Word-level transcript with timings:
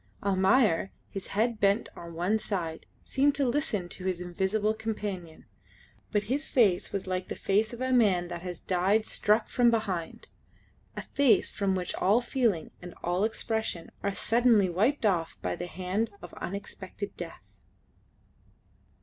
Almayer, 0.23 0.91
his 1.11 1.27
head 1.27 1.59
bent 1.59 1.87
on 1.95 2.15
one 2.15 2.39
side, 2.39 2.87
seemed 3.05 3.35
to 3.35 3.47
listen 3.47 3.87
to 3.89 4.05
his 4.05 4.19
invisible 4.19 4.73
companion, 4.73 5.45
but 6.11 6.23
his 6.23 6.47
face 6.47 6.91
was 6.91 7.05
like 7.05 7.27
the 7.27 7.35
face 7.35 7.71
of 7.71 7.81
a 7.81 7.91
man 7.93 8.27
that 8.27 8.41
has 8.41 8.59
died 8.59 9.05
struck 9.05 9.47
from 9.47 9.69
behind 9.69 10.27
a 10.97 11.03
face 11.03 11.51
from 11.51 11.75
which 11.75 11.93
all 11.93 12.19
feelings 12.19 12.71
and 12.81 12.95
all 13.03 13.23
expression 13.23 13.91
are 14.01 14.15
suddenly 14.15 14.71
wiped 14.71 15.05
off 15.05 15.37
by 15.43 15.55
the 15.55 15.67
hand 15.67 16.09
of 16.23 16.33
unexpected 16.33 17.15
death. 17.15 17.43